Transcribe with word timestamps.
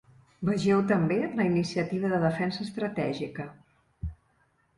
Vegeu 0.47 0.79
també 0.91 1.17
la 1.41 1.45
iniciativa 1.49 2.11
de 2.15 2.21
defensa 2.25 2.65
estratègica. 2.67 3.47